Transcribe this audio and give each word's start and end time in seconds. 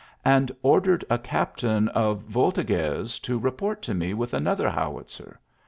and 0.25 0.51
ordered 0.63 1.05
a 1.11 1.19
captain 1.19 1.87
of 1.89 2.21
voltigeurs 2.23 3.19
to 3.19 3.37
report 3.37 3.83
to 3.83 3.93
me 3.93 4.15
with 4.15 4.33
another 4.33 4.67
howitzer. 4.67 5.39